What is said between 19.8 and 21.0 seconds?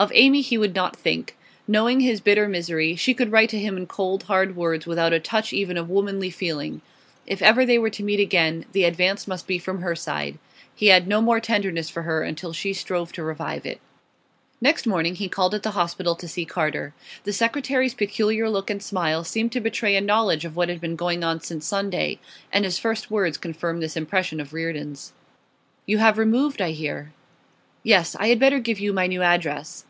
a knowledge of what had been